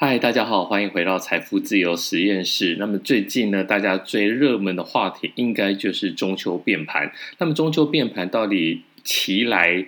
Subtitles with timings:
[0.00, 2.76] 嗨，大家好，欢迎回到财富自由实验室。
[2.78, 7.10] 那么最近呢，大家最热门的话题应该就是中秋变盘。
[7.38, 9.86] 那么中秋变盘到底其来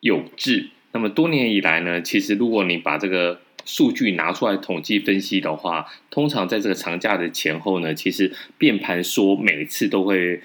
[0.00, 0.66] 有自？
[0.90, 10.40] 那么多年以来呢，其实如果你把这个数据拿出来统计分析的话，通常在这个长假的前后呢，其实变盘说每次都会。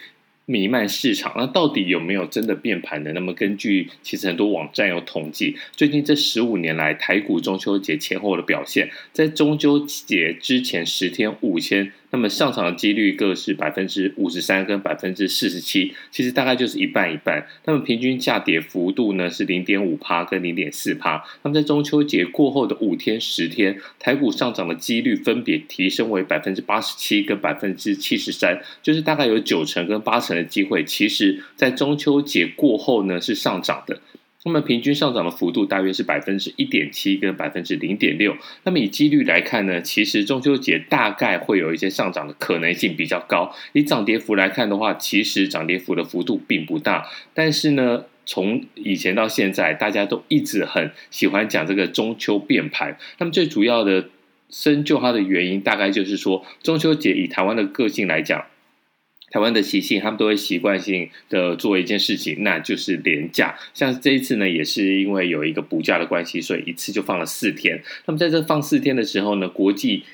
[0.49, 3.11] 弥漫市场，那到底有没有真的变盘呢？
[3.13, 11.91] 那么根据其实很多网站有统计，最近这十五年来台股中秋节前后的表现，在中秋节之前十天五千。
[12.09, 17.45] 那么上涨的几率各是百分之五十三跟百分之四十七，其实大概就是一半一半。
[17.65, 21.21] 那么平均价跌幅度呢是零点五趴跟零点四趴。
[21.43, 33.99] 那么在中秋节过后的五天十天，台股上涨的几率分别提升为百分之八十七跟百分之七十三，就是大概有九成跟八成的机会，其实在中秋节过后呢是上涨的。
[34.45, 38.37] 那么平均上涨的幅度大约是百分之一点七跟百分之零点六。
[38.63, 43.53] 那么以几率来看呢，其实中秋节大概会有一些上涨的可能性比较高。
[43.73, 47.09] 以涨跌幅来看的话，其实涨跌幅的幅度并不大。
[47.33, 52.97] 但是呢，从以前到现在，大家都一直很喜欢讲这个中秋变盘。
[53.17, 54.07] 那么最主要的
[54.49, 58.45] 深究它的原因，大概就是说中秋节以台湾的个性来讲。
[59.29, 63.57] 台湾的习性，他们都会习惯性的做一件事情，那就是连假。
[63.73, 67.83] 像这一次呢，也是因为有一个补假的关系，所以一次就放了四天。
[68.05, 70.05] 那么在这放四天的时候呢，国际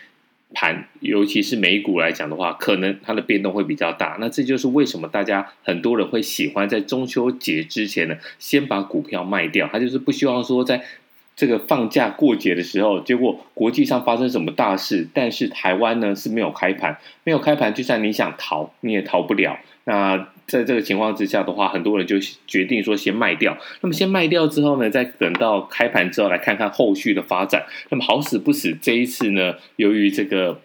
[0.53, 4.17] 盘，尤其是美股来讲的话，可能它的变动会比较大。
[4.20, 9.70] 那这就是为什么大家很多人会喜欢在中秋节之前呢，先把股票卖掉。
[9.72, 10.83] 他就是不希望说在。
[11.36, 19.58] 这个放假过节的时候，结果国际上发生什么大事，但是台湾呢是没有开盘，没有开盘，就算你想逃，你也逃不了。
[19.86, 22.17] 那在这个情况之下的话，很多人就
[22.48, 23.58] 决定说先卖掉。
[23.81, 27.66] 那么先卖掉之后呢，再等到开盘之后来看看后续的发展。
[27.89, 30.59] 那么好死不死，这一次呢，由于这个。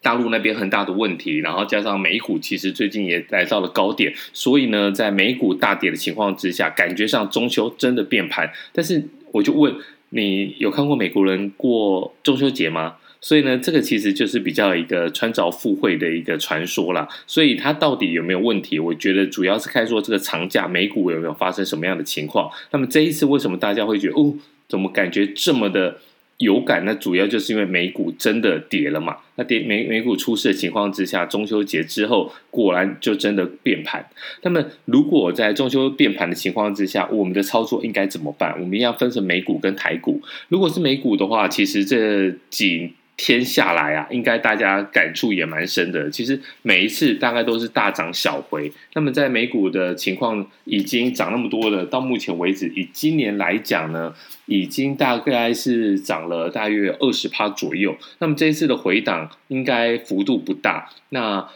[0.00, 8.48] 大陆那边很大的问题，然后加上美股其实最近也来到了高点，所以呢，在美股大跌的情况之下，感觉上中秋真的变盘。
[8.72, 9.74] 但是我就问
[10.10, 12.96] 你，有看过美国人过中秋节吗？
[13.20, 17.08] 所以呢，这个其实就是比较一个穿着附会的一个传说啦。
[17.26, 18.78] 所以它到底有没有问题？
[18.78, 22.50] 我觉得主要是看说这个长假美股有没有发生什么样的情况。
[22.70, 24.34] 那么这一次为什么大家会觉得哦，
[24.68, 25.98] 怎么感觉这么的？
[26.38, 29.16] 有感，那主要就是因为美股真的跌了嘛。
[29.36, 34.08] 那跌美美股出事的情况之下，中秋节之后果然就真的变盘。
[34.42, 38.54] 那么如果在中秋变盘的情况之下，我们的操作应该怎么办？
[38.60, 40.20] 我们一样分成美股跟台股。
[40.48, 42.92] 如果是美股的话，其实这几。
[43.18, 46.08] 天下来啊，应该大家感触也蛮深的。
[46.08, 48.72] 其实每一次大概都是大涨小回。
[48.94, 54.14] 那么在美股的情况已经涨那么多了，到目前为止，以今年来讲呢，
[54.46, 57.96] 已经大概是涨了大约二十趴左右。
[58.20, 60.88] 那么这一次的回档应该幅度不大。
[61.08, 61.48] 那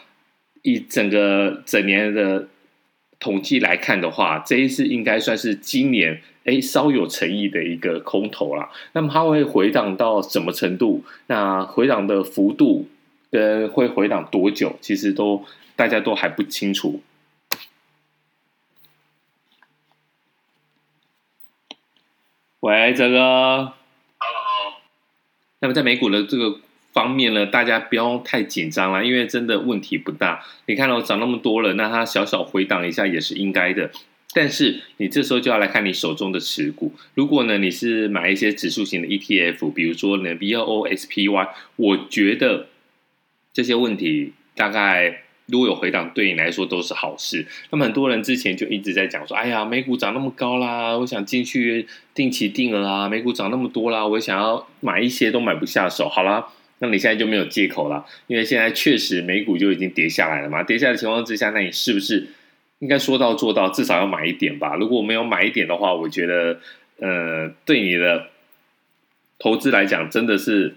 [0.63, 2.49] 以整个整年的
[3.23, 6.21] 统计来看的话，这一次应该算是今年。
[6.45, 8.69] 哎，稍有诚意的一个空头啦。
[8.91, 11.05] 那么它会回档到什么程度？
[11.27, 12.89] 那回档的幅度
[13.31, 14.77] 跟会回档多久？
[14.81, 15.45] 其实都
[15.77, 17.01] 大家都还不清楚。
[22.59, 23.15] 喂，哲哥
[24.17, 24.73] ，Hello。
[25.61, 26.59] 那么在美股的这个
[26.93, 30.43] 方面呢，大家不要太紧张了，因为真的问题不大。
[30.67, 33.91] 你看到涨那么多了，那它小小回档一下也是应该的。
[34.35, 36.93] 但是你这时候就要来看你手中的持股。
[37.13, 42.67] 如果呢，你是买一些指数型的 ETF，比如说呢 VOSPY，我觉得
[43.53, 47.45] 这些问题大概如果有回档，对你来说都是好事。
[47.69, 56.47] 那么很多人之前就一直在讲说：“哎呀，美股涨那么高啦，我想进去定期定额啊，美股涨那么多啦，我想要买一些都买不下手。”好啦，
[56.83, 60.61] 那你现在就没有借口了，因为现在确实美股就已经跌下来了嘛。
[60.61, 62.27] 跌下来的情况之下，那你是不是？
[62.79, 64.75] 应该说到做到，至少要买一点吧。
[64.75, 66.59] 如果没有买一点的话，我觉得，
[66.99, 68.27] 呃，对你的
[69.39, 70.75] 投资来讲，真的是。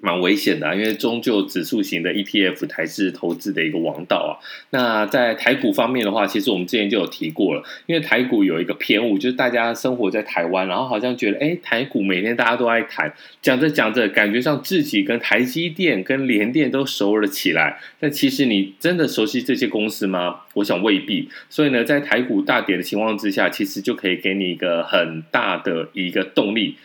[0.00, 4.32] 蛮危险的啊，因为终究指数型的 ETF 才是投资的一个王道啊。
[4.70, 13.12] 那在台股方面的话，其实我们之前就有提过了，因为台股有一个偏误，就是大家生活在台湾，然后好像觉得，哎，台股每天大家都爱谈，
[13.42, 17.78] 讲着讲着，感觉上自己跟台积电、跟联电都熟了起来。
[17.98, 20.40] 但其实你真的熟悉这些公司吗？
[20.54, 21.28] 我想未必。
[21.48, 26.76] 所以呢，在台股大跌的情况之下，其实就可以给你一个很大的一个动力，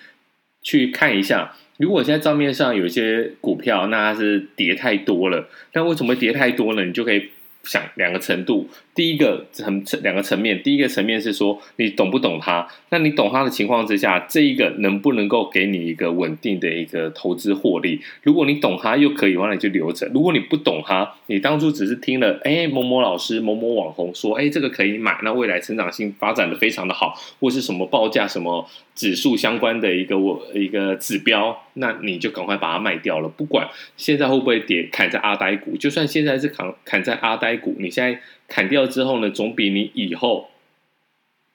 [0.66, 1.54] 去看一下。
[1.78, 6.84] 如果现在账面上有一些股票，那它是跌太多了，但为什么跌太多呢？
[6.84, 7.30] 你就可以
[7.64, 12.66] 想两个程度，第一个层两个层面，第一个层面是说你懂不懂它？
[12.92, 18.00] 那你懂它的情况之下，这一个能不能够给你一个稳定的一个投资获利？
[18.24, 33.28] 如果你懂它又可以的话，你就留着；如果你不懂它，你当初只是听了哎某某老师、某某网红说哎这个可以买，那未来成长性发展的非常的好，或是什么报价什么指数相关的一个我一个指标，那你就赶快把它卖掉了。
[33.28, 37.58] 不管现在会不会跌，砍在阿呆股，就算现在是砍砍在阿呆。
[37.58, 40.50] 股，你现在砍掉之后呢，总比你以后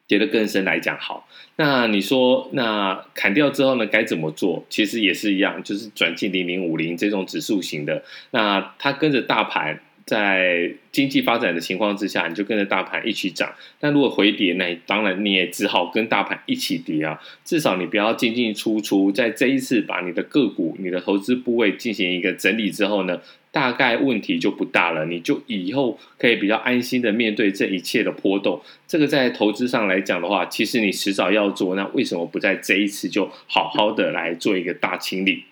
[0.07, 1.27] 跌得更深来讲好。
[1.57, 4.65] 那你说，那砍掉之后呢，该怎么做？
[4.69, 8.05] 其实也是一样，就是转进零零五零这种指数型的。
[8.33, 9.81] 那它跟着大盘。
[10.07, 13.55] 在经济发展的情况之下，你就跟着大盘一起涨。
[13.79, 17.21] 但如果回跌，那当然你也只好跟大盘一起跌啊。
[17.45, 23.21] 至少你不要进进出出，在这一次把你的个股、你的投资部位进行一个整理之后呢，
[23.53, 25.07] 大概问题就不大了。
[25.07, 28.61] 你就以后可以比较安心的面对这一切的波动。
[28.89, 31.77] 这个在投资上来讲的话，其实你迟早要做。
[31.77, 35.45] 那为什么不在这一次就好好的来做一个大清理？